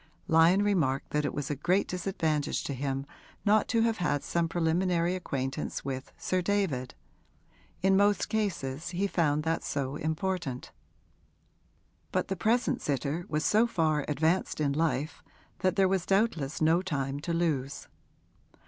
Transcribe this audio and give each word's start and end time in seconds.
Lyon 0.27 0.63
remarked 0.63 1.11
that 1.11 1.25
it 1.25 1.33
was 1.35 1.51
a 1.51 1.55
great 1.55 1.87
disadvantage 1.87 2.63
to 2.63 2.73
him 2.73 3.05
not 3.45 3.67
to 3.67 3.81
have 3.81 3.97
had 3.97 4.23
some 4.23 4.49
preliminary 4.49 5.13
acquaintance 5.15 5.85
with 5.85 6.11
Sir 6.17 6.41
David 6.41 6.95
in 7.83 7.95
most 7.95 8.27
cases 8.27 8.89
he 8.89 9.05
found 9.05 9.43
that 9.43 9.63
so 9.63 9.97
important. 9.97 10.71
But 12.11 12.29
the 12.29 12.35
present 12.35 12.81
sitter 12.81 13.25
was 13.29 13.45
so 13.45 13.67
far 13.67 14.03
advanced 14.07 14.59
in 14.59 14.73
life 14.73 15.21
that 15.59 15.75
there 15.75 15.87
was 15.87 16.07
doubtless 16.07 16.61
no 16.63 16.81
time 16.81 17.19
to 17.19 17.31
lose. 17.31 17.87